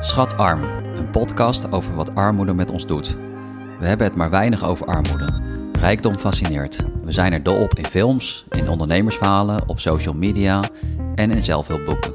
[0.00, 0.62] Schatarm,
[0.96, 3.16] een podcast over wat armoede met ons doet.
[3.78, 5.32] We hebben het maar weinig over armoede.
[5.72, 6.84] Rijkdom fascineert.
[7.02, 10.60] We zijn er dol op in films, in ondernemersverhalen, op social media
[11.14, 12.12] en in zelfhulpboeken.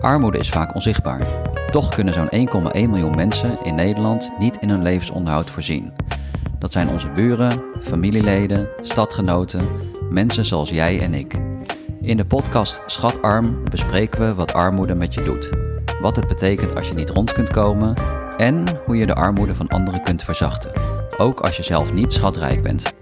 [0.00, 1.26] Armoede is vaak onzichtbaar.
[1.70, 5.92] Toch kunnen zo'n 1,1 miljoen mensen in Nederland niet in hun levensonderhoud voorzien.
[6.58, 9.68] Dat zijn onze buren, familieleden, stadgenoten,
[10.10, 11.34] mensen zoals jij en ik.
[12.00, 15.67] In de podcast Schatarm bespreken we wat armoede met je doet.
[16.00, 17.94] Wat het betekent als je niet rond kunt komen
[18.36, 20.72] en hoe je de armoede van anderen kunt verzachten.
[21.16, 22.92] Ook als je zelf niet schatrijk bent.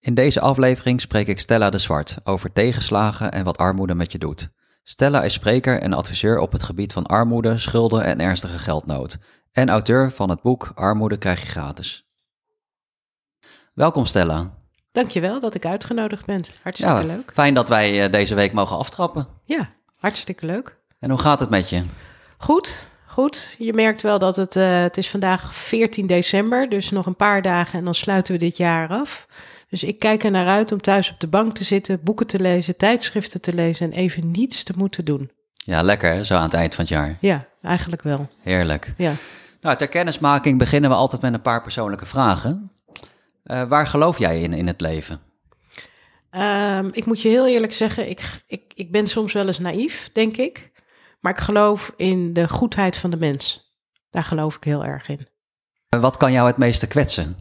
[0.00, 4.18] In deze aflevering spreek ik Stella de Zwart over tegenslagen en wat armoede met je
[4.18, 4.48] doet.
[4.82, 9.18] Stella is spreker en adviseur op het gebied van armoede, schulden en ernstige geldnood.
[9.52, 12.08] En auteur van het boek Armoede krijg je gratis.
[13.74, 14.63] Welkom Stella.
[14.94, 16.40] Dankjewel dat ik uitgenodigd ben.
[16.62, 17.30] Hartstikke Ja, leuk.
[17.32, 19.26] Fijn dat wij eh, deze week mogen aftrappen.
[19.44, 20.76] Ja, hartstikke leuk.
[21.00, 21.82] En hoe gaat het met je?
[22.38, 23.54] Goed, goed.
[23.58, 27.42] Je merkt wel dat het, eh, het is vandaag 14 december, dus nog een paar
[27.42, 29.26] dagen en dan sluiten we dit jaar af.
[29.68, 32.40] Dus ik kijk er naar uit om thuis op de bank te zitten, boeken te
[32.40, 35.30] lezen, tijdschriften te lezen en even niets te moeten doen.
[35.54, 36.24] Ja, lekker hè?
[36.24, 37.16] zo aan het eind van het jaar.
[37.20, 38.28] Ja, eigenlijk wel.
[38.42, 38.94] Heerlijk.
[38.96, 39.12] Ja.
[39.60, 42.70] Nou, ter kennismaking beginnen we altijd met een paar persoonlijke vragen.
[43.44, 45.20] Eh, waar geloof jij in in het leven?
[46.30, 50.10] Ehm, ik moet je heel eerlijk zeggen, ik, ik, ik ben soms wel eens naïef,
[50.12, 50.72] denk ik.
[51.20, 53.72] Maar ik geloof in de goedheid van de mens.
[54.10, 55.28] Daar geloof ik heel erg in.
[55.88, 57.36] Eh, Wat kan jou het meeste kwetsen?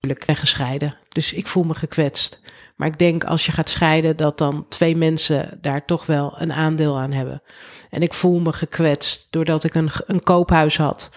[0.00, 2.40] Ik ben gescheiden, dus ik voel me gekwetst.
[2.80, 6.52] Maar ik denk als je gaat scheiden, dat dan twee mensen daar toch wel een
[6.52, 7.42] aandeel aan hebben.
[7.90, 11.10] En ik voel me gekwetst doordat ik een, een koophuis had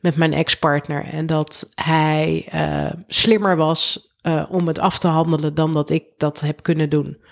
[0.00, 1.04] met mijn ex-partner.
[1.04, 6.04] En dat hij eh, slimmer was eh, om het af te handelen dan dat ik
[6.16, 7.24] dat heb kunnen doen.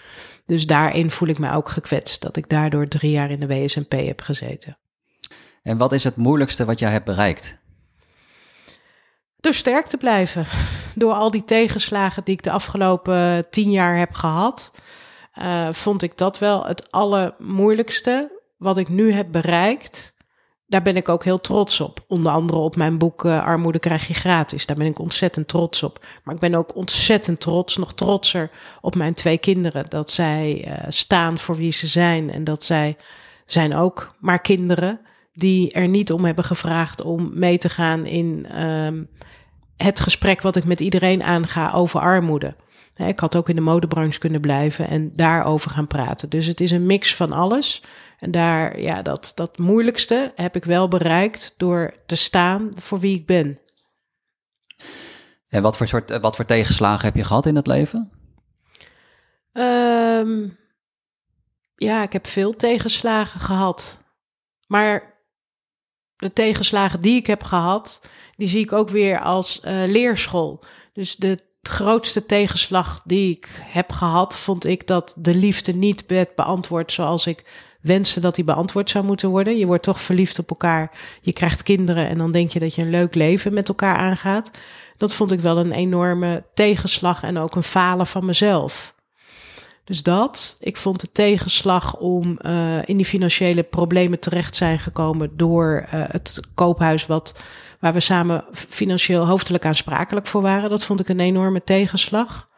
[0.47, 2.23] Dus daarin voel ik me ook gekwetst.
[2.23, 4.79] Dat ik daardoor drie jaar in de WSMP heb gezeten.
[5.63, 7.62] En wat is het moeilijkste wat jij hebt bereikt?
[9.43, 10.47] Door sterk te blijven.
[10.95, 14.73] Door al die tegenslagen die ik de afgelopen tien jaar heb gehad,
[15.33, 18.41] eh, vond ik dat wel het allermoeilijkste.
[18.57, 20.15] Wat ik nu heb bereikt,
[20.67, 22.05] daar ben ik ook heel trots op.
[22.09, 24.67] Onder andere op mijn boek eh, Armoede krijg je gratis.
[24.67, 26.07] Daar ben ik ontzettend trots op.
[26.25, 28.51] Maar ik ben ook ontzettend trots, nog trotser
[28.81, 29.85] op mijn twee kinderen.
[29.89, 32.31] Dat zij eh, staan voor wie ze zijn.
[32.31, 32.97] En dat zij
[33.47, 35.01] zijn ook maar kinderen
[35.33, 39.05] die er niet om hebben gevraagd om mee te gaan in ehm,
[39.77, 42.57] het gesprek wat ik met iedereen aanga over armoede.
[42.97, 46.29] Ik had ook in de modebranche kunnen blijven en daarover gaan praten.
[46.29, 47.83] Dus het is een mix van alles.
[48.19, 53.17] En daar, ja, dat, dat moeilijkste heb ik wel bereikt door te staan voor wie
[53.17, 53.61] ik ben.
[55.49, 58.13] En wat voor, soort, wat voor tegenslagen heb je gehad in het leven?
[59.53, 60.49] Ehm,
[61.77, 64.01] ja, ik heb veel tegenslagen gehad.
[64.67, 65.12] Maar
[66.23, 68.01] de tegenslagen die ik heb gehad,
[68.37, 70.65] die zie ik ook weer als eh, leerschool.
[70.93, 76.35] Dus de grootste tegenslag die ik heb gehad, vond ik dat de liefde niet werd
[76.35, 77.45] beantwoord zoals ik
[77.81, 79.59] wenste dat die beantwoord zou moeten worden.
[79.59, 80.91] Je wordt toch verliefd op elkaar,
[81.21, 84.51] je krijgt kinderen en dan denk je dat je een leuk leven met elkaar aangaat.
[84.97, 88.95] Dat vond ik wel een enorme tegenslag en ook een falen van mezelf.
[89.93, 95.37] Dus dat, ik vond de tegenslag om eh, in die financiële problemen terecht zijn gekomen
[95.37, 97.41] door eh, het koophuis wat,
[97.81, 100.71] waar we samen financieel hoofdelijk aansprakelijk voor waren.
[100.71, 102.49] Dat vond ik een enorme tegenslag.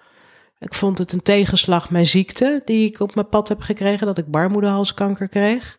[0.58, 4.18] Ik vond het een tegenslag mijn ziekte die ik op mijn pad heb gekregen, dat
[4.18, 5.78] ik baarmoederhalskanker kreeg.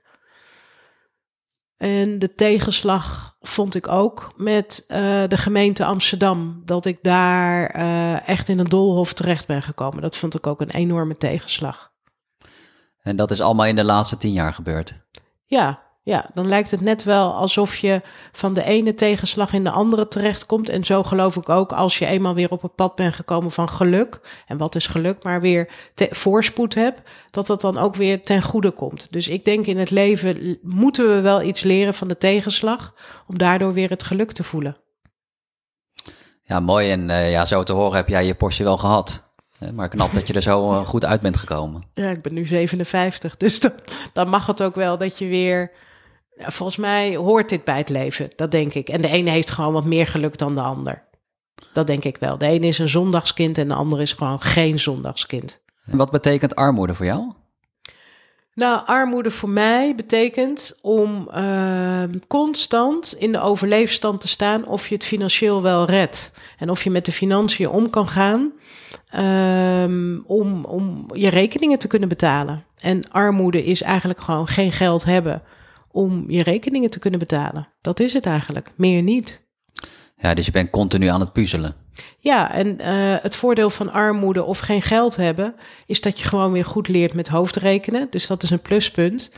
[1.77, 6.61] En de tegenslag vond ik ook met eh, de gemeente Amsterdam.
[6.65, 10.01] Dat ik daar eh, echt in een doolhof terecht ben gekomen.
[10.01, 11.93] Dat vond ik ook een enorme tegenslag.
[13.01, 14.93] En dat is allemaal in de laatste tien jaar gebeurd.
[15.45, 18.01] Ja, ja, dan lijkt het net wel alsof je
[18.31, 20.69] van de ene tegenslag in de andere terechtkomt.
[20.69, 23.69] En zo geloof ik ook als je eenmaal weer op het pad bent gekomen van
[23.69, 24.19] geluk.
[24.47, 27.01] En wat is geluk, maar weer voorspoed hebt.
[27.31, 29.07] Dat dat dan ook weer ten goede komt.
[29.09, 32.93] Dus ik denk in het leven moeten we wel iets leren van de tegenslag.
[33.27, 34.77] Om daardoor weer het geluk te voelen.
[36.43, 36.91] Ja, mooi.
[36.91, 39.23] En eh, ja, zo te horen heb jij je portie wel gehad.
[39.59, 41.83] Eh, Maar knap dat je er zo eh, goed uit bent gekomen.
[41.93, 43.73] Ja, ik ben nu 57, dus dan,
[44.13, 45.71] dan mag het ook wel dat je weer...
[46.37, 48.89] Ja, Volgens mij hoort dit bij het leven, dat denk ik.
[48.89, 51.03] En de ene heeft gewoon wat meer geluk dan de ander.
[51.73, 52.37] Dat denk ik wel.
[52.37, 55.63] De ene is een zondagskind en de andere is gewoon geen zondagskind.
[55.85, 57.33] En wat betekent armoede voor jou?
[58.53, 64.95] Nou, armoede voor mij betekent om uh, constant in de overleefstand te staan of je
[64.95, 66.31] het financieel wel redt.
[66.57, 68.51] En of je met de financiën om kan gaan
[69.15, 72.65] um, om, om je rekeningen te kunnen betalen.
[72.79, 75.41] En armoede is eigenlijk gewoon geen geld hebben
[75.95, 77.67] om je rekeningen te kunnen betalen.
[77.81, 79.43] Dat is het eigenlijk, meer niet.
[80.17, 81.75] Ja, dus je bent continu aan het puzzelen.
[82.19, 85.55] Ja, en uh, het voordeel van armoede of geen geld hebben,
[85.85, 88.07] is dat je gewoon weer goed leert met hoofdrekenen.
[88.09, 89.31] Dus dat is een pluspunt.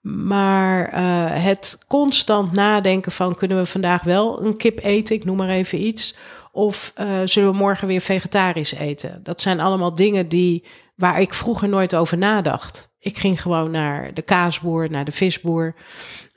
[0.00, 5.36] Maar uh, het constant nadenken van kunnen we vandaag wel een kip eten, ik noem
[5.36, 6.16] maar even iets.
[6.52, 9.20] Of uh, zullen we morgen weer vegetarisch eten?
[9.22, 10.64] Dat zijn allemaal dingen die,
[10.94, 12.87] waar ik vroeger nooit over nadacht.
[13.08, 15.74] Ik ging gewoon naar de kaasboer, naar de visboer.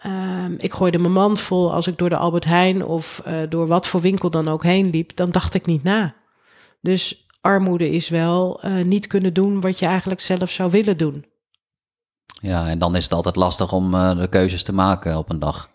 [0.05, 3.67] Um, ik gooide mijn mand vol als ik door de Albert Heijn of uh, door
[3.67, 5.15] wat voor winkel dan ook heen liep.
[5.15, 6.15] Dan dacht ik niet na.
[6.81, 11.25] Dus armoede is wel uh, niet kunnen doen wat je eigenlijk zelf zou willen doen.
[12.41, 15.39] Ja, en dan is het altijd lastig om uh, de keuzes te maken op een
[15.39, 15.69] dag.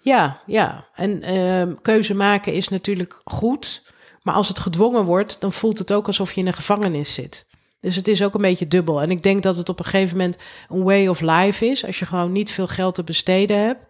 [0.00, 0.88] Ja, ja.
[0.94, 3.90] En uh, keuze maken is natuurlijk goed.
[4.22, 7.46] Maar als het gedwongen wordt, dan voelt het ook alsof je in een gevangenis zit.
[7.82, 9.02] Dus het is ook een beetje dubbel.
[9.02, 10.36] En ik denk dat het op een gegeven moment
[10.68, 11.86] een way of life is.
[11.86, 13.84] Als je gewoon niet veel geld te besteden hebt.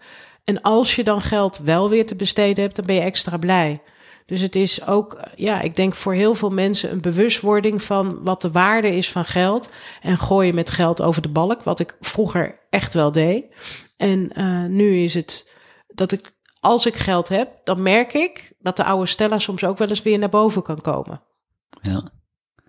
[0.45, 3.83] En als je dan geld wel weer te besteden hebt, dan ben je extra blij.
[4.27, 8.43] Dus het is ook, ja, ik denk voor heel veel mensen een bewustwording van wat
[8.43, 9.71] de waarde is van geld.
[10.01, 13.45] En gooien met geld over de balk, wat ik vroeger echt wel deed.
[13.97, 15.53] En uh, nu is het
[15.89, 19.79] dat ik, als ik geld heb, dan merk ik dat de oude Stella soms ook
[19.79, 21.23] wel eens weer naar boven kan komen.
[21.83, 22.03] Ja.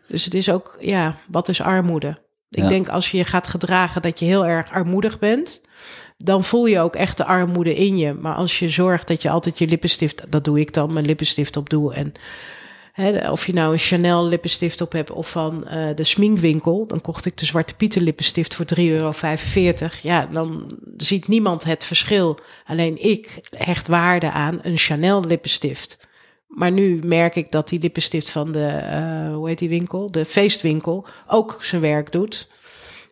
[0.08, 2.22] Dus het is ook, ja, wat is armoede?
[2.50, 5.62] Ik denk als je je gaat gedragen dat je heel erg armoedig bent,
[6.18, 8.14] dan voel je ook echt de armoede in je.
[8.14, 11.58] Maar als je zorgt dat je altijd je lippenstift, dat doe ik dan, mijn lippenstift
[11.58, 12.14] op doe en
[12.94, 16.88] Hè, of je nou een Chanel lippenstift op hebt of van uh, de sminkwinkel.
[16.88, 19.14] Dan kocht ik de Zwarte Pieter lippenstift voor 3,45 euro.
[20.02, 22.40] Ja, dan ziet niemand het verschil.
[22.66, 26.08] Alleen ik hecht waarde aan een Chanel lippenstift.
[26.54, 28.82] Maar nu merk ik dat die lippenstift van de,
[29.30, 30.12] uh, hoe heet die winkel?
[30.12, 32.50] De feestwinkel ook zijn werk doet.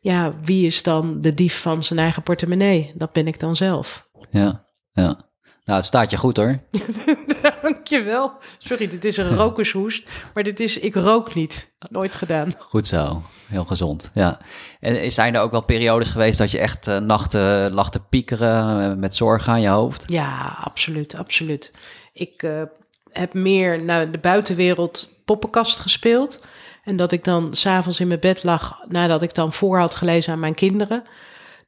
[0.01, 2.91] Ja, wie is dan de dief van zijn eigen portemonnee?
[2.95, 4.07] Dat ben ik dan zelf.
[4.29, 5.17] Ja, ja.
[5.65, 6.59] Nou, het staat je goed hoor.
[7.61, 8.33] Dankjewel.
[8.57, 11.73] Sorry, dit is een rokershoest, maar dit is, ik rook niet.
[11.89, 12.53] Nooit gedaan.
[12.57, 14.09] Goed zo, heel gezond.
[14.13, 14.39] Ja.
[14.79, 18.99] En zijn er ook wel periodes geweest dat je echt uh, nachten lag te piekeren
[18.99, 20.03] met zorgen aan je hoofd?
[20.07, 21.71] Ja, absoluut, absoluut.
[22.13, 22.61] Ik uh,
[23.11, 26.39] heb meer naar de buitenwereld poppenkast gespeeld.
[26.83, 30.33] En dat ik dan s'avonds in mijn bed lag nadat ik dan voor had gelezen
[30.33, 31.03] aan mijn kinderen.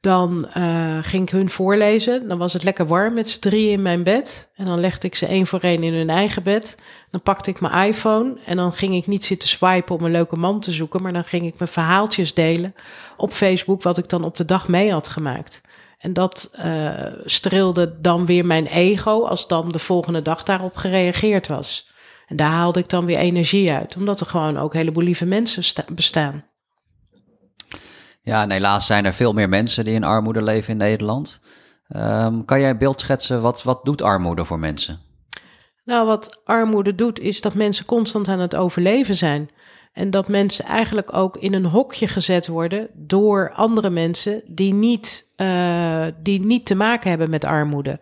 [0.00, 2.28] Dan uh, ging ik hun voorlezen.
[2.28, 4.48] Dan was het lekker warm met z'n drieën in mijn bed.
[4.56, 6.78] En dan legde ik ze één voor één in hun eigen bed.
[7.10, 10.36] Dan pakte ik mijn iPhone en dan ging ik niet zitten swipen om een leuke
[10.36, 11.02] man te zoeken.
[11.02, 12.74] Maar dan ging ik mijn verhaaltjes delen
[13.16, 15.60] op Facebook, wat ik dan op de dag mee had gemaakt.
[16.04, 21.46] En dat uh, streelde dan weer mijn ego als dan de volgende dag daarop gereageerd
[21.46, 21.90] was.
[22.26, 25.26] En daar haalde ik dan weer energie uit, omdat er gewoon ook een heleboel lieve
[25.26, 26.44] mensen bestaan.
[28.22, 31.40] Ja, en helaas zijn er veel meer mensen die in armoede leven in Nederland.
[31.88, 35.00] Um, kan jij een beeld schetsen, wat, wat doet armoede voor mensen?
[35.84, 39.50] Nou, wat armoede doet, is dat mensen constant aan het overleven zijn.
[39.94, 45.28] En dat mensen eigenlijk ook in een hokje gezet worden door andere mensen die niet,
[45.36, 47.98] uh, die niet te maken hebben met armoede.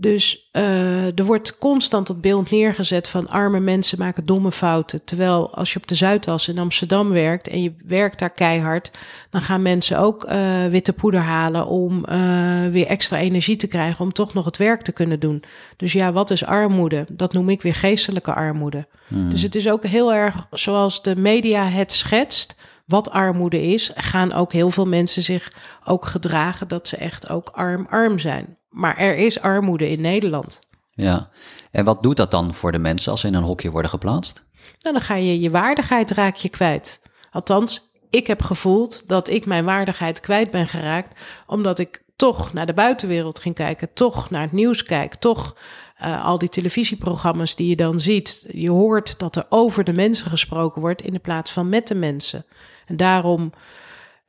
[0.00, 5.04] Dus uh, er wordt constant het beeld neergezet van arme mensen maken domme fouten.
[5.04, 8.90] Terwijl als je op de Zuidas in Amsterdam werkt en je werkt daar keihard,
[9.30, 14.04] dan gaan mensen ook uh, witte poeder halen om uh, weer extra energie te krijgen
[14.04, 15.42] om toch nog het werk te kunnen doen.
[15.76, 17.06] Dus ja, wat is armoede?
[17.12, 18.86] Dat noem ik weer geestelijke armoede.
[19.06, 19.30] Hmm.
[19.30, 22.56] Dus het is ook heel erg zoals de media het schetst.
[22.86, 25.52] Wat armoede is, gaan ook heel veel mensen zich
[25.84, 28.57] ook gedragen dat ze echt ook arm-arm zijn.
[28.70, 30.58] Maar er is armoede in Nederland.
[30.90, 31.30] Ja,
[31.70, 34.44] en wat doet dat dan voor de mensen als ze in een hokje worden geplaatst?
[34.78, 37.02] Nou, dan ga je je waardigheid raak je kwijt.
[37.30, 42.66] Althans, ik heb gevoeld dat ik mijn waardigheid kwijt ben geraakt, omdat ik toch naar
[42.66, 45.56] de buitenwereld ging kijken, toch naar het nieuws kijk, toch
[46.02, 48.46] uh, al die televisieprogramma's die je dan ziet.
[48.50, 51.94] Je hoort dat er over de mensen gesproken wordt in de plaats van met de
[51.94, 52.46] mensen.
[52.86, 53.52] En daarom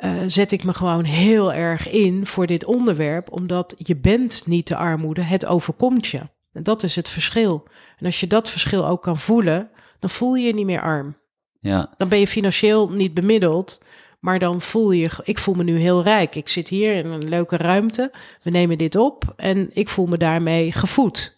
[0.05, 4.67] uh, zet ik me gewoon heel erg in voor dit onderwerp, omdat je bent niet
[4.67, 6.21] de armoede, het overkomt je.
[6.51, 7.67] En dat is het verschil.
[7.97, 11.17] En als je dat verschil ook kan voelen, dan voel je je niet meer arm.
[11.59, 11.93] Ja.
[11.97, 13.81] Dan ben je financieel niet bemiddeld,
[14.19, 16.35] maar dan voel je, ik voel me nu heel rijk.
[16.35, 18.11] Ik zit hier in een leuke ruimte,
[18.43, 21.37] we nemen dit op en ik voel me daarmee gevoed.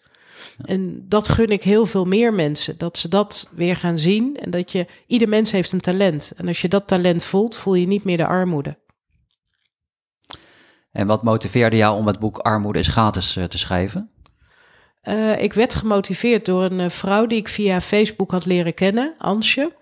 [0.64, 2.78] En dat gun ik heel veel meer mensen.
[2.78, 4.36] Dat ze dat weer gaan zien.
[4.36, 6.32] En dat je, ieder mens heeft een talent.
[6.36, 8.80] En als je dat talent voelt, voel je niet meer de armoede.
[10.92, 14.10] En wat motiveerde jou om het boek Armoede is gratis te schrijven?
[15.08, 19.72] Uh, ik werd gemotiveerd door een vrouw die ik via Facebook had leren kennen, Ansje.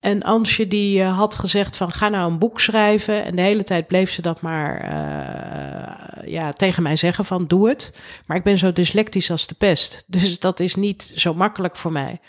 [0.00, 3.24] En Ansje die uh, had gezegd van ga nou een boek schrijven.
[3.24, 7.68] En de hele tijd bleef ze dat maar uh, ja, tegen mij zeggen van doe
[7.68, 8.02] het.
[8.26, 10.04] Maar ik ben zo dyslectisch als de pest.
[10.06, 12.20] Dus dat is niet zo makkelijk voor mij.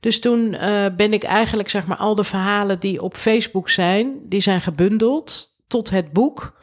[0.00, 4.20] Dus toen uh, ben ik eigenlijk zeg maar al de verhalen die op Facebook zijn,
[4.28, 6.62] die zijn gebundeld tot het boek.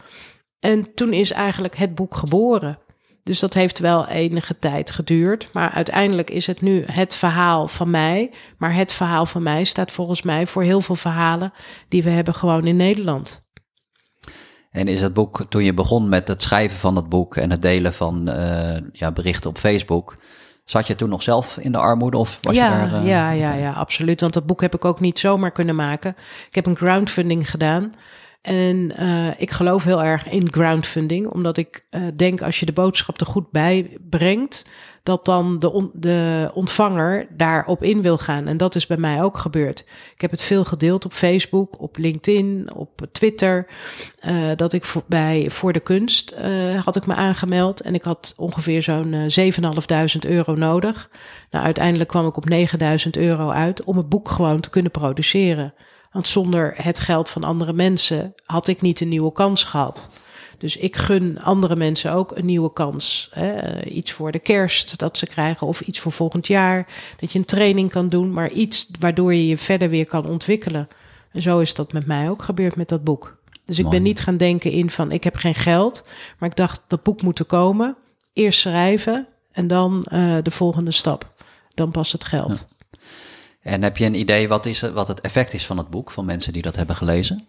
[0.59, 2.79] En toen is eigenlijk het boek geboren.
[3.23, 5.49] Dus dat heeft wel enige tijd geduurd.
[5.53, 8.33] Maar uiteindelijk is het nu het verhaal van mij.
[8.57, 11.53] Maar het verhaal van mij staat volgens mij voor heel veel verhalen
[11.87, 13.43] die we hebben gewoon in Nederland.
[14.71, 17.61] En is het boek, toen je begon met het schrijven van het boek en het
[17.61, 20.15] delen van uh, ja, berichten op Facebook,
[20.65, 23.01] zat je toen nog zelf in de armoede of was ja, je daar?
[23.01, 24.21] Uh, ja, ja, ja, absoluut.
[24.21, 26.15] Want dat boek heb ik ook niet zomaar kunnen maken.
[26.47, 27.91] Ik heb een crowdfunding gedaan.
[28.41, 32.73] En uh, ik geloof heel erg in groundfunding, omdat ik uh, denk als je de
[32.73, 34.69] boodschap er goed bij brengt,
[35.03, 38.47] dat dan de, de ontvanger daarop in wil gaan.
[38.47, 39.79] En dat is bij mij ook gebeurd.
[40.13, 43.67] Ik heb het veel gedeeld op Facebook, op LinkedIn, op Twitter.
[44.27, 46.35] Uh, dat ik voor, bij Voor de Kunst
[46.83, 51.09] had ik me aangemeld en ik had ongeveer zo'n 7.500 euro nodig.
[51.51, 55.73] Nou, uiteindelijk kwam ik op 9.000 euro uit om het boek gewoon te kunnen produceren.
[56.11, 60.09] Want zonder het geld van andere mensen had ik niet een nieuwe kans gehad.
[60.57, 63.29] Dus ik gun andere mensen ook een nieuwe kans.
[63.33, 63.83] Hè?
[63.85, 66.87] Iets voor de kerst dat ze krijgen of iets voor volgend jaar.
[67.19, 70.87] Dat je een training kan doen, maar iets waardoor je je verder weer kan ontwikkelen.
[71.31, 73.39] En zo is dat met mij ook gebeurd met dat boek.
[73.65, 76.05] Dus ik ben niet gaan denken in van ik heb geen geld,
[76.37, 77.97] maar ik dacht dat boek moet er komen.
[78.33, 81.33] Eerst schrijven en dan uh, de volgende stap.
[81.73, 82.57] Dan pas het geld.
[82.57, 82.70] Ja.
[83.61, 86.25] En heb je een idee wat, is, wat het effect is van het boek, van
[86.25, 87.45] mensen die dat hebben gelezen?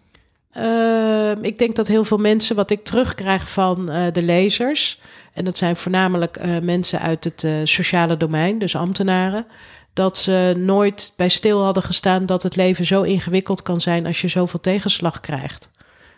[0.57, 5.01] Uh, ik denk dat heel veel mensen, wat ik terugkrijg van uh, de lezers,
[5.33, 9.47] en dat zijn voornamelijk uh, mensen uit het sociale domein, dus ambtenaren,
[9.93, 14.21] dat ze nooit bij stil hadden gestaan dat het leven zo ingewikkeld kan zijn als
[14.21, 15.71] je zoveel tegenslag krijgt.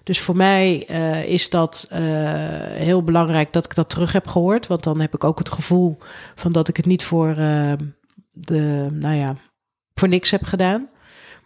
[0.03, 0.77] Dus voor mij
[1.27, 1.89] is dat
[2.73, 4.67] heel belangrijk dat ik dat terug heb gehoord.
[4.67, 5.99] Want dan heb ik ook het gevoel
[6.35, 7.73] van dat ik het niet voor uh,
[8.33, 9.37] de, nou ja,
[9.95, 10.89] voor niks heb gedaan.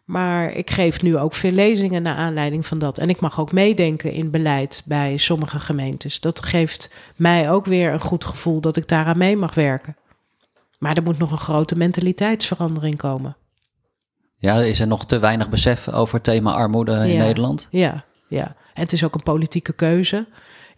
[0.04, 2.98] Maar ik geef nu ook veel lezingen naar aanleiding van dat.
[2.98, 6.20] En ik mag ook meedenken in beleid bij sommige gemeentes.
[6.20, 9.96] Dat geeft mij ook weer een goed gevoel dat ik daaraan mee mag werken.
[10.78, 13.36] Maar er moet nog een grote mentaliteitsverandering komen.
[14.36, 17.68] Ja, is er nog te weinig besef over het thema armoede in ja, Nederland?
[17.70, 18.44] Ja, ja.
[18.74, 20.26] En het is ook een politieke keuze.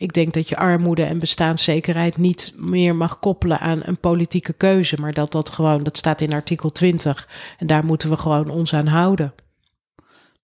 [0.01, 4.97] Ik denk dat je armoede en bestaanszekerheid niet meer mag koppelen aan een politieke keuze,
[5.01, 7.29] maar dat dat gewoon, dat staat in artikel 20
[7.59, 9.35] en daar moeten we gewoon ons aan houden.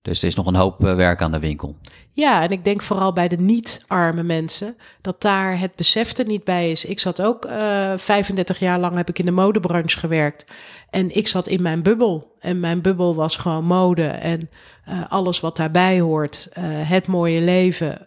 [0.03, 1.77] Dus er is nog een hoop werk aan de winkel.
[2.17, 6.45] Ja, en ik denk vooral bij de niet-arme mensen dat daar het besef er niet
[6.45, 6.85] bij is.
[6.85, 10.47] Ik zat ook uh, 35 jaar lang heb ik in de modebranche gewerkt.
[10.91, 12.35] En ik zat in mijn bubbel.
[12.41, 14.51] En mijn bubbel was gewoon mode en
[14.89, 16.49] uh, alles wat daarbij hoort.
[16.59, 18.07] Uh, het mooie leven.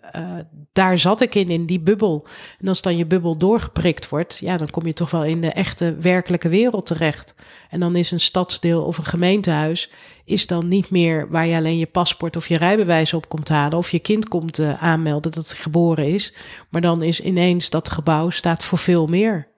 [0.73, 2.27] Daar zat ik in, in die bubbel.
[2.59, 5.51] En als dan je bubbel doorgeprikt wordt, ja, dan kom je toch wel in de
[5.51, 7.35] echte werkelijke wereld terecht.
[7.69, 9.89] En dan is een stadsdeel of een gemeentehuis
[10.29, 13.77] is dan niet meer waar je alleen je paspoort of je rijbewijs op komt halen
[13.77, 16.33] of je kind komt aanmelden dat het geboren is.
[16.69, 19.49] Maar dan is ineens dat gebouw staat voor veel meer.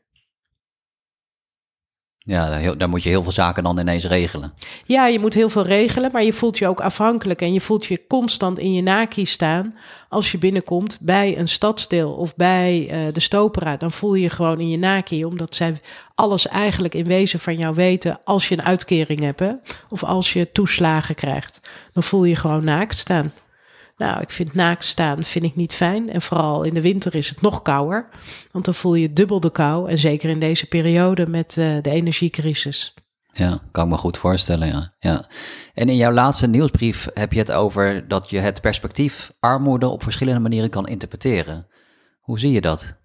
[2.24, 4.54] Ja, daar moet je heel veel zaken dan ineens regelen.
[4.86, 7.86] Ja, je moet heel veel regelen, maar je voelt je ook afhankelijk en je voelt
[7.86, 9.78] je constant in je naki staan
[10.10, 13.78] als je binnenkomt bij een stadsdeel of bij uh, de stopera.
[13.78, 15.82] Dan voel je je gewoon in je naki, omdat zij
[16.16, 19.52] alles eigenlijk in wezen van jou weten als je een uitkering hebt hè?
[19.90, 21.60] of als je toeslagen krijgt.
[21.94, 23.32] Dan voel je je gewoon naakt staan.
[23.98, 26.10] Nou, ik vind naakt staan vind ik niet fijn.
[26.10, 28.10] En vooral in de winter is het nog kouder.
[28.52, 29.90] Want dan voel je dubbel de kou.
[29.90, 32.94] En zeker in deze periode met uh, de energiecrisis.
[33.34, 34.94] Ja, kan ik me goed voorstellen, ja.
[35.00, 35.26] ja.
[35.74, 40.04] En in jouw laatste nieuwsbrief heb je het over dat je het perspectief armoede op
[40.04, 41.68] verschillende manieren kan interpreteren.
[42.20, 43.00] Hoe zie je dat?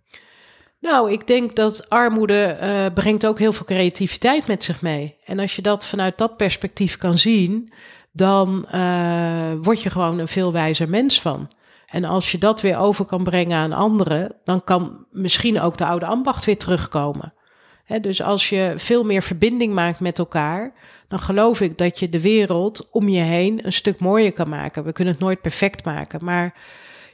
[0.81, 5.17] Nou, ik denk dat armoede uh, brengt ook heel veel creativiteit met zich mee.
[5.25, 7.73] En als je dat vanuit dat perspectief kan zien,
[8.17, 11.51] dan uh, word je gewoon een veel wijzer mens van.
[11.87, 15.87] En als je dat weer over kan brengen aan anderen, dan kan misschien ook de
[15.87, 17.35] oude ambacht weer terugkomen.
[18.01, 20.73] Dus als je veel meer verbinding maakt met elkaar,
[21.09, 24.85] dan geloof ik dat je de wereld om je heen een stuk mooier kan maken.
[24.85, 26.55] We kunnen het nooit perfect maken, maar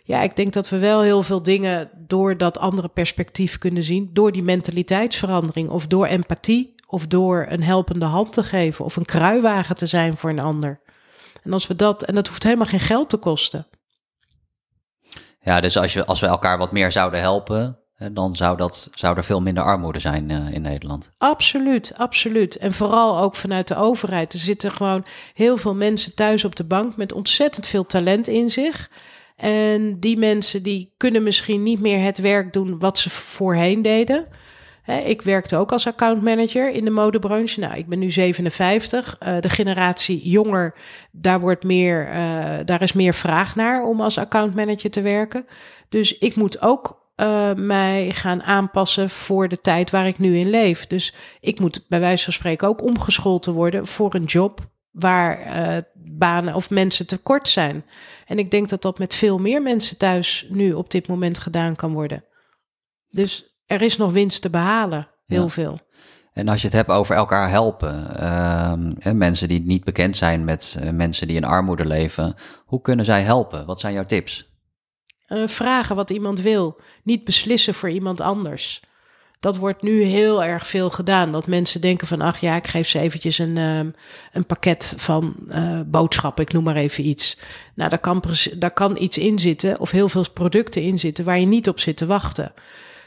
[0.04, 4.10] ja, ik denk dat we wel heel veel dingen door dat andere perspectief kunnen zien,
[4.12, 9.04] door die mentaliteitsverandering of door empathie of door een helpende hand te geven of een
[9.04, 10.80] kruiwagen te zijn voor een ander.
[11.42, 13.66] En als we dat, en dat hoeft helemaal geen geld te kosten.
[15.40, 17.82] Ja, dus als, je, als we elkaar wat meer zouden helpen,
[18.12, 21.10] dan zou, dat, zou er veel minder armoede zijn uh, in Nederland.
[21.18, 22.56] Absoluut, absoluut.
[22.56, 24.32] En vooral ook vanuit de overheid.
[24.32, 28.50] Er zitten gewoon heel veel mensen thuis op de bank met ontzettend veel talent in
[28.50, 28.90] zich.
[29.36, 34.26] En die mensen die kunnen misschien niet meer het werk doen wat ze voorheen deden.
[34.86, 37.60] Ik werkte ook als accountmanager in de modebranche.
[37.60, 39.16] Nou, ik ben nu 57.
[39.20, 40.74] Uh, de generatie jonger,
[41.10, 42.14] daar, wordt meer, uh,
[42.64, 45.46] daar is meer vraag naar om als accountmanager te werken.
[45.88, 50.50] Dus ik moet ook uh, mij gaan aanpassen voor de tijd waar ik nu in
[50.50, 50.86] leef.
[50.86, 55.38] Dus ik moet bij wijze van spreken ook omgeschoold te worden voor een job waar
[55.94, 57.84] banen of mensen tekort zijn.
[58.26, 61.76] En ik denk dat dat met veel meer mensen thuis nu op dit moment gedaan
[61.76, 62.24] kan worden.
[63.08, 65.78] Dus er is nog winst te behalen, heel veel.
[66.32, 70.76] En als je het hebt over elkaar helpen, uh, mensen die niet bekend zijn met
[70.82, 73.66] uh, mensen die in armoede leven, hoe kunnen zij helpen?
[73.66, 74.50] Wat zijn jouw tips?
[75.28, 78.82] Uh, vragen wat iemand wil, niet beslissen voor iemand anders
[79.42, 81.32] dat wordt nu heel erg veel gedaan.
[81.32, 83.94] Dat mensen denken van, ach ja, ik geef ze eventjes een, um,
[84.32, 87.38] een pakket van uh, boodschappen, ik noem maar even iets.
[87.74, 88.22] Nou, daar kan,
[88.56, 91.80] daar kan iets in zitten, of heel veel producten in zitten, waar je niet op
[91.80, 92.52] zit te wachten.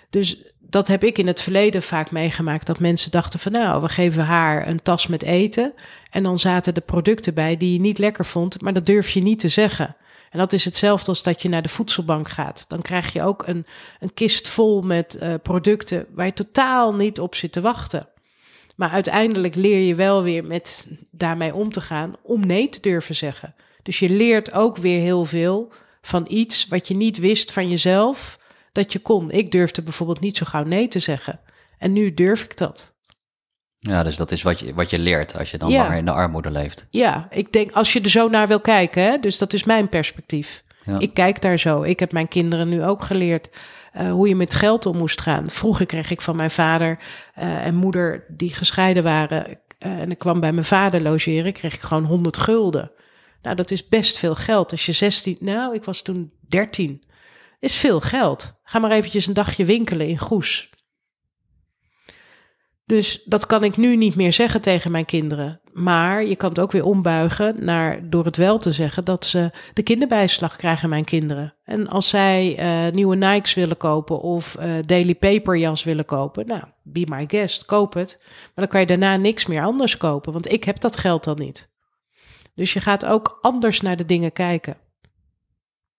[0.10, 2.66] Dus dat heb ik in het verleden vaak meegemaakt.
[2.66, 5.74] Dat mensen dachten van, nou, we geven haar een tas met eten.
[6.10, 9.22] En dan zaten de producten bij die je niet lekker vond, maar dat durf je
[9.22, 9.96] niet te zeggen.
[10.30, 12.66] En dat is hetzelfde als dat je naar de voedselbank gaat.
[12.68, 13.66] Dan krijg je ook een,
[14.00, 18.08] een kist vol met uh, producten waar je totaal niet op zit te wachten.
[18.76, 23.16] Maar uiteindelijk leer je wel weer met daarmee om te gaan om nee te durven
[23.16, 23.56] zeggen.
[23.84, 25.72] Dus je leert ook weer heel veel
[26.02, 28.40] van iets wat je niet wist van jezelf
[28.75, 29.32] dat je kon.
[29.32, 31.39] Ik durfde bijvoorbeeld niet zo gauw nee te zeggen.
[31.77, 32.94] En nu durf ik dat.
[33.79, 36.12] Ja, dus dat is wat je, wat je leert als je dan langer in de
[36.12, 36.86] armoede leeft.
[36.89, 39.89] Ja, ik denk als je er zo naar wil kijken, hè, dus dat is mijn
[39.89, 40.63] perspectief.
[40.86, 41.00] Ja.
[41.00, 41.82] Ik kijk daar zo.
[41.82, 43.50] Ik heb mijn kinderen nu ook geleerd
[43.98, 45.50] uh, hoe je met geld om moest gaan.
[45.50, 47.00] Vroeger kreeg ik van mijn vader
[47.39, 49.58] uh, en moeder, die gescheiden waren, uh,
[49.91, 52.91] en ik kwam bij mijn vader logeren, kreeg ik gewoon 100 gulden.
[53.41, 54.72] Nou, dat is best veel geld.
[54.72, 57.03] Als je 16, nou, ik was toen 13,
[57.59, 58.59] is veel geld.
[58.63, 60.70] Ga maar eventjes een dagje winkelen in Goes.
[62.85, 65.59] Dus dat kan ik nu niet meer zeggen tegen mijn kinderen.
[65.74, 69.51] Maar je kan het ook weer ombuigen naar door het wel te zeggen dat ze
[69.74, 71.53] de kinderbijslag krijgen, mijn kinderen.
[71.63, 76.48] En als zij uh, nieuwe Nikes willen kopen of uh, Daily Paper jas willen kopen,
[76.48, 78.18] nou, be my guest, koop het.
[78.22, 81.39] Maar dan kan je daarna niks meer anders kopen, want ik heb dat geld dan
[81.39, 81.74] niet.
[82.53, 84.77] Dus je gaat ook anders naar de dingen kijken.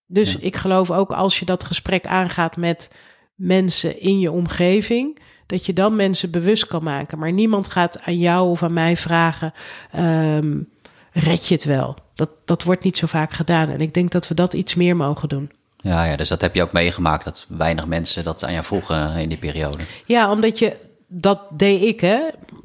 [0.06, 0.38] Dus ja.
[0.40, 2.90] ik geloof ook als je dat gesprek aangaat met
[3.34, 7.18] mensen in je omgeving dat je dan mensen bewust kan maken.
[7.18, 9.52] Maar niemand gaat aan jou of aan mij vragen:
[9.96, 10.68] um,
[11.12, 11.96] red je het wel?
[12.14, 13.68] Dat, dat wordt niet zo vaak gedaan.
[13.68, 15.50] En ik denk dat we dat iets meer mogen doen.
[15.76, 19.16] Ja, ja, dus dat heb je ook meegemaakt, dat weinig mensen dat aan jou vroegen
[19.16, 19.78] in die periode.
[20.04, 20.76] Ja, omdat je,
[21.20, 22.18] dat deed ik, hè.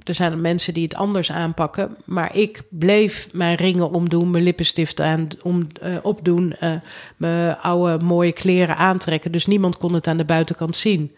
[0.03, 5.01] Er zijn mensen die het anders aanpakken, maar ik bleef mijn ringen omdoen, mijn lippenstift
[5.01, 6.73] aan, om, uh, opdoen, uh,
[7.17, 9.31] mijn oude mooie kleren aantrekken.
[9.31, 11.11] Dus niemand kon het aan de buitenkant zien.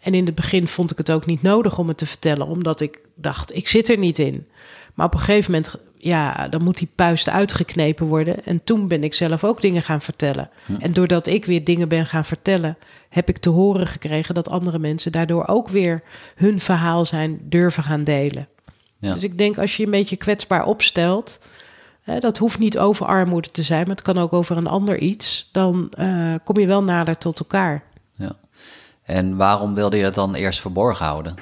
[0.00, 2.80] En in het begin vond ik het ook niet nodig om het te vertellen, omdat
[2.80, 4.46] ik dacht, ik zit er niet in.
[4.94, 8.44] Maar op een gegeven moment, ja, dan moet die puist uitgeknepen worden.
[8.44, 10.50] En toen ben ik zelf ook dingen gaan vertellen.
[10.66, 10.74] Hm.
[10.74, 12.76] En doordat ik weer dingen ben gaan vertellen,
[13.08, 16.02] heb ik te horen gekregen dat andere mensen daardoor ook weer
[16.34, 18.48] hun verhaal zijn durven gaan delen.
[18.98, 19.12] Ja.
[19.12, 21.38] Dus ik denk als je je een beetje kwetsbaar opstelt,
[22.02, 24.98] hè, dat hoeft niet over armoede te zijn, maar het kan ook over een ander
[24.98, 27.82] iets, dan uh, kom je wel nader tot elkaar.
[29.02, 31.34] En waarom wilde je dat dan eerst verborgen houden?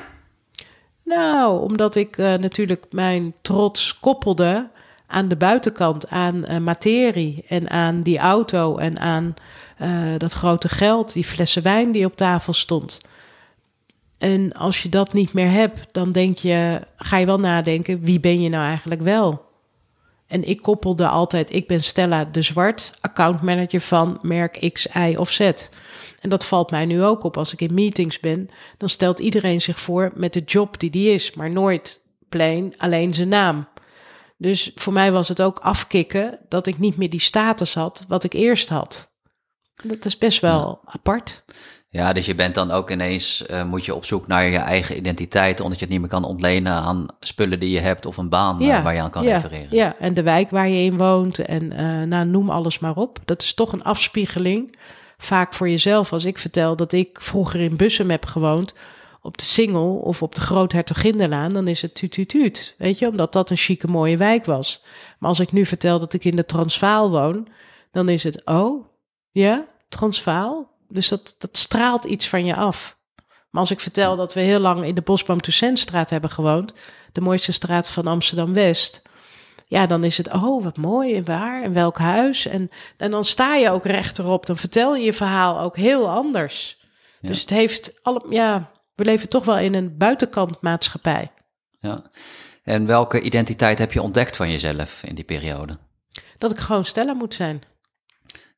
[1.10, 4.68] Nou, omdat ik uh, natuurlijk mijn trots koppelde
[5.06, 9.34] aan de buitenkant, aan uh, materie en aan die auto en aan
[9.82, 13.00] uh, dat grote geld, die flessen wijn die op tafel stond.
[14.18, 18.20] En als je dat niet meer hebt, dan denk je, ga je wel nadenken, wie
[18.20, 19.48] ben je nou eigenlijk wel?
[20.26, 25.30] En ik koppelde altijd, ik ben Stella de Zwart, accountmanager van merk X, Y of
[25.30, 25.50] Z.
[26.20, 28.48] En dat valt mij nu ook op als ik in meetings ben.
[28.76, 33.14] Dan stelt iedereen zich voor met de job die die is, maar nooit plain alleen
[33.14, 33.68] zijn naam.
[34.36, 38.24] Dus voor mij was het ook afkicken dat ik niet meer die status had wat
[38.24, 39.12] ik eerst had.
[39.82, 41.44] Dat is best wel apart.
[41.92, 44.96] Ja, dus je bent dan ook ineens, uh, moet je op zoek naar je eigen
[44.96, 48.28] identiteit, omdat je het niet meer kan ontlenen aan spullen die je hebt of een
[48.28, 49.76] baan ja, uh, waar je aan kan ja, refereren.
[49.76, 53.18] Ja, en de wijk waar je in woont en uh, nou, noem alles maar op.
[53.24, 54.76] Dat is toch een afspiegeling,
[55.24, 56.12] vaak voor jezelf.
[56.12, 58.74] Als ik vertel dat ik vroeger in Bussum heb gewoond,
[59.22, 63.50] op de Singel of op de Groothertoginderlaan, dan is het tuut, weet je, omdat dat
[63.50, 64.84] een chique mooie wijk was.
[65.18, 67.48] Maar als ik nu vertel dat ik in de Transvaal woon,
[67.90, 68.84] dan is het, oh,
[69.30, 70.68] ja, Transvaal.
[70.88, 72.98] Dus dat, dat straalt iets van je af.
[73.50, 76.72] Maar als ik vertel dat we heel lang in de Bosboom Toussaintstraat hebben gewoond,
[77.12, 79.02] de mooiste straat van Amsterdam-West,
[79.70, 82.46] ja, dan is het, oh, wat mooi en waar en welk huis.
[82.46, 86.78] En, en dan sta je ook rechterop, dan vertel je je verhaal ook heel anders.
[87.20, 91.30] Dus het heeft alle, ja, we leven toch wel in een buitenkant maatschappij.
[91.80, 92.10] Ja.
[92.62, 95.78] En welke identiteit heb je ontdekt van jezelf in die periode?
[96.38, 97.62] Dat ik gewoon Stella moet zijn.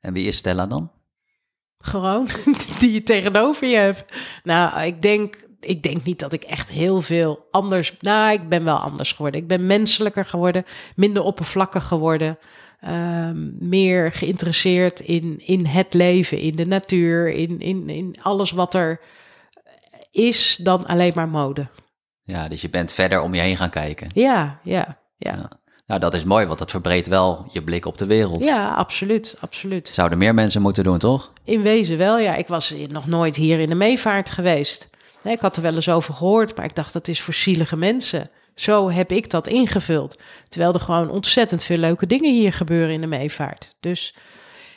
[0.01, 0.91] En wie is Stella dan?
[1.79, 2.29] Gewoon
[2.79, 4.05] die je tegenover je hebt.
[4.43, 7.97] Nou, ik denk, ik denk niet dat ik echt heel veel anders.
[8.01, 9.41] Nou, ik ben wel anders geworden.
[9.41, 10.65] Ik ben menselijker geworden,
[10.97, 12.39] minder oppervlakkig geworden.
[12.81, 18.75] Ehm, meer geïnteresseerd in, in het leven, in de natuur, in, in, in alles wat
[18.75, 19.01] er
[20.11, 21.67] is dan alleen maar mode.
[22.23, 24.09] Ja, dus je bent verder om je heen gaan kijken.
[24.15, 25.35] Ja, ja, ja.
[25.35, 25.51] ja.
[25.87, 28.43] Nou, dat is mooi, want dat verbreedt wel je blik op de wereld.
[28.43, 29.89] Ja, absoluut, absoluut.
[29.89, 31.33] Zouden meer mensen moeten doen, toch?
[31.45, 32.35] In wezen wel, ja.
[32.35, 34.91] Ik was nog nooit hier in de meevaart geweest.
[35.23, 38.31] Ik had er wel eens over gehoord, maar ik dacht dat is voor zielige mensen.
[38.55, 40.19] Zo heb ik dat ingevuld.
[40.49, 43.75] Terwijl er gewoon ontzettend veel leuke dingen hier gebeuren in de meevaart.
[43.81, 44.15] Dus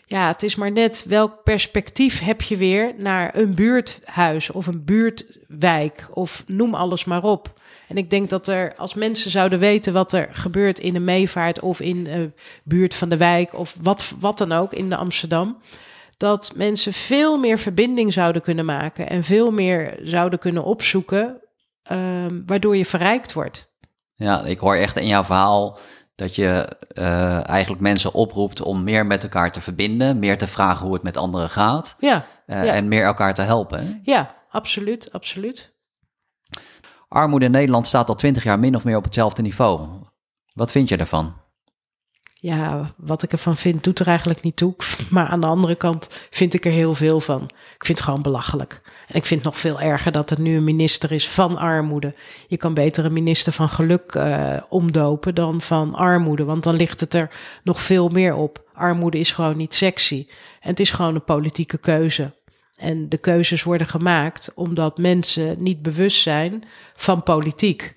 [0.05, 4.86] ja, het is maar net welk perspectief heb je weer naar een buurthuis of een
[4.86, 7.53] buurtwijk of noem alles maar op.
[7.88, 11.60] En ik denk dat er, als mensen zouden weten wat er gebeurt in de meevaart
[11.60, 12.31] of in de
[12.63, 15.58] buurt van de wijk of wat, wat dan ook in de Amsterdam,
[16.17, 21.41] dat mensen veel meer verbinding zouden kunnen maken en veel meer zouden kunnen opzoeken,
[21.91, 23.73] um, waardoor je verrijkt wordt.
[24.15, 25.78] Ja, ik hoor echt in jouw verhaal
[26.15, 30.86] dat je uh, eigenlijk mensen oproept om meer met elkaar te verbinden, meer te vragen
[30.86, 32.73] hoe het met anderen gaat ja, uh, ja.
[32.73, 33.99] en meer elkaar te helpen.
[34.04, 35.73] Ja, absoluut, absoluut.
[37.08, 39.88] Armoede in Nederland staat al twintig jaar min of meer op hetzelfde niveau.
[40.54, 41.34] Wat vind je ervan?
[42.38, 44.76] Ja, wat ik ervan vind, doet er eigenlijk niet toe.
[45.10, 47.43] Maar aan de andere kant vind ik er heel veel van.
[47.43, 48.82] Ik vind het gewoon belachelijk.
[49.08, 52.15] En ik vind het nog veel erger dat er nu een minister is van armoede.
[52.48, 57.00] Je kan beter een minister van geluk uh, omdopen dan van armoede, want dan ligt
[57.00, 57.30] het er
[57.63, 58.63] nog veel meer op.
[58.74, 60.28] Armoede is gewoon niet sexy.
[60.60, 62.34] En het is gewoon een politieke keuze.
[62.76, 66.63] En de keuzes worden gemaakt omdat mensen niet bewust zijn
[66.95, 67.94] van politiek.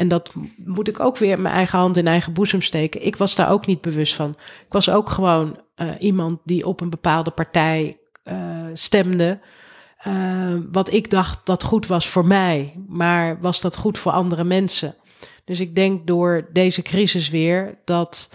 [0.00, 0.32] En dat
[0.64, 3.06] moet ik ook weer mijn eigen hand in eigen boezem steken.
[3.06, 4.30] Ik was daar ook niet bewust van.
[4.66, 9.40] Ik was ook gewoon uh, iemand die op een bepaalde partij uh, stemde.
[10.06, 14.44] Uh, wat ik dacht dat goed was voor mij, maar was dat goed voor andere
[14.44, 14.94] mensen?
[15.44, 18.30] Dus ik denk door deze crisis weer dat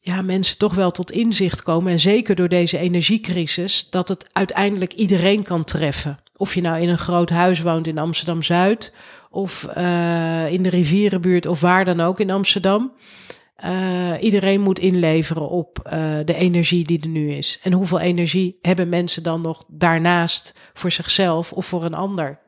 [0.00, 1.92] ja, mensen toch wel tot inzicht komen.
[1.92, 6.18] En zeker door deze energiecrisis, dat het uiteindelijk iedereen kan treffen.
[6.36, 8.92] Of je nou in een groot huis woont in Amsterdam Zuid,
[9.36, 12.92] of uh, in de rivierenbuurt, of waar dan ook in Amsterdam.
[13.64, 15.92] Uh, iedereen moet inleveren op uh,
[16.24, 17.58] de energie die er nu is.
[17.62, 22.38] En hoeveel energie hebben mensen dan nog daarnaast voor zichzelf of voor een ander?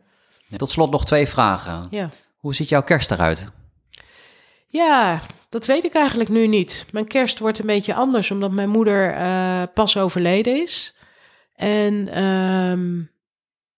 [0.56, 1.86] Tot slot nog twee vragen.
[1.90, 2.08] Ja.
[2.36, 3.46] Hoe ziet jouw kerst eruit?
[4.66, 6.86] Ja, dat weet ik eigenlijk nu niet.
[6.92, 10.96] Mijn kerst wordt een beetje anders, omdat mijn moeder uh, pas overleden is.
[11.54, 13.10] En um,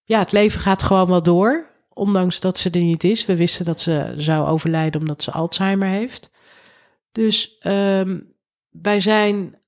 [0.05, 1.70] ja, het leven gaat gewoon wel door,
[2.01, 3.27] ondanks dat ze er niet is.
[3.27, 6.31] We wisten dat ze zou overlijden omdat ze Alzheimer heeft.
[7.13, 8.29] Dus um,
[8.71, 9.59] wij zijn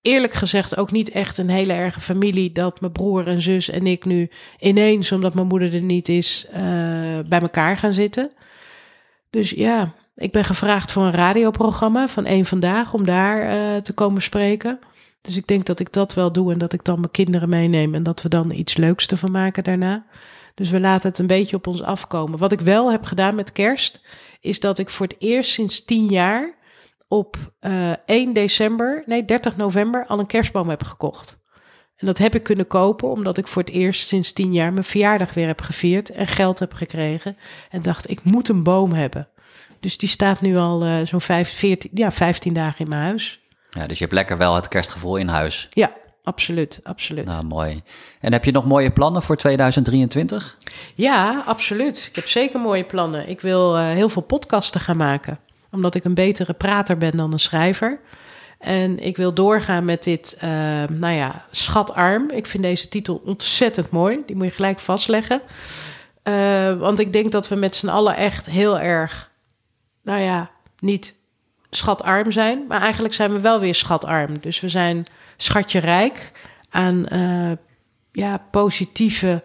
[0.00, 3.86] eerlijk gezegd ook niet echt een hele erge familie dat mijn broer en zus en
[3.86, 6.56] ik nu ineens, omdat mijn moeder er niet is, uh,
[7.28, 8.32] bij elkaar gaan zitten.
[9.30, 13.92] Dus ja, ik ben gevraagd voor een radioprogramma van één vandaag om daar uh, te
[13.92, 14.78] komen spreken.
[15.20, 17.94] Dus ik denk dat ik dat wel doe en dat ik dan mijn kinderen meeneem
[17.94, 20.06] en dat we dan iets leuks ervan maken daarna.
[20.60, 22.38] Dus we laten het een beetje op ons afkomen.
[22.38, 24.00] Wat ik wel heb gedaan met kerst,
[24.40, 26.54] is dat ik voor het eerst sinds tien jaar
[27.08, 31.38] op uh, 1 december, nee 30 november, al een kerstboom heb gekocht.
[31.96, 34.84] En dat heb ik kunnen kopen omdat ik voor het eerst sinds tien jaar mijn
[34.84, 37.36] verjaardag weer heb gevierd en geld heb gekregen.
[37.70, 39.28] En dacht, ik moet een boom hebben.
[39.80, 43.40] Dus die staat nu al uh, zo'n 15, ja, 15 dagen in mijn huis.
[43.70, 45.68] Ja, dus je hebt lekker wel het kerstgevoel in huis.
[45.70, 45.92] Ja,
[46.30, 47.24] absoluut, absoluut.
[47.24, 47.82] Nou, mooi.
[48.20, 50.56] En heb je nog mooie plannen voor 2023?
[50.94, 52.06] Ja, absoluut.
[52.08, 53.28] Ik heb zeker mooie plannen.
[53.28, 55.38] Ik wil uh, heel veel podcasten gaan maken,
[55.70, 58.00] omdat ik een betere prater ben dan een schrijver.
[58.58, 60.50] En ik wil doorgaan met dit, uh,
[60.90, 62.30] nou ja, schatarm.
[62.30, 64.22] Ik vind deze titel ontzettend mooi.
[64.26, 65.42] Die moet je gelijk vastleggen.
[66.24, 69.30] Uh, want ik denk dat we met z'n allen echt heel erg,
[70.02, 71.14] nou ja, niet
[71.70, 72.64] schatarm zijn.
[72.68, 74.40] Maar eigenlijk zijn we wel weer schatarm.
[74.40, 75.06] Dus we zijn
[75.42, 76.32] schatje rijk
[76.70, 77.52] aan uh,
[78.12, 79.42] ja, positieve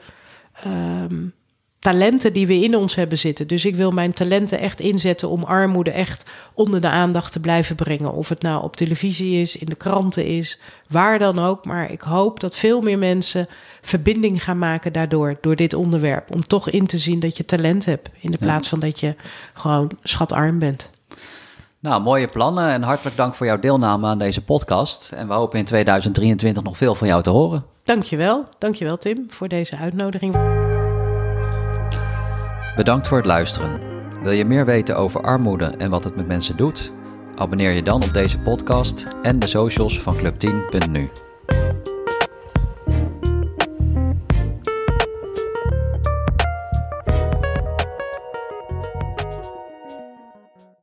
[0.66, 1.34] um,
[1.80, 3.48] talenten die we in ons hebben zitten.
[3.48, 7.76] Dus ik wil mijn talenten echt inzetten om armoede echt onder de aandacht te blijven
[7.76, 8.14] brengen.
[8.14, 11.66] Of het nou op televisie is, in de kranten is, waar dan ook.
[11.66, 13.48] Maar ik hoop dat veel meer mensen
[13.82, 16.34] verbinding gaan maken daardoor, door dit onderwerp.
[16.34, 19.16] Om toch in te zien dat je talent hebt, in de plaats van dat je
[19.54, 20.94] gewoon schatarm bent.
[21.86, 25.12] Nou, mooie plannen en hartelijk dank voor jouw deelname aan deze podcast.
[25.12, 27.65] En we hopen in 2023 nog veel van jou te horen.
[27.84, 30.34] Dankjewel, dankjewel Tim voor deze uitnodiging.
[32.76, 33.80] Bedankt voor het luisteren.
[34.24, 36.91] Wil je meer weten over armoede en wat het met mensen doet?
[37.36, 41.10] Abonneer je dan op deze podcast en de socials van Club10.nu.